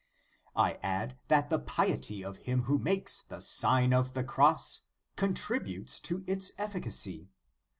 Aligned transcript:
I 0.55 0.79
add, 0.81 1.19
that 1.27 1.51
the 1.51 1.59
piety 1.59 2.25
of 2.25 2.37
him 2.37 2.63
who 2.63 2.79
makes 2.79 3.21
the 3.21 3.39
Sign 3.39 3.93
of 3.93 4.15
the 4.15 4.23
Cross 4.23 4.87
contributes 5.15 5.99
to 5.99 6.23
its 6.25 6.53
efficacy. 6.57 7.29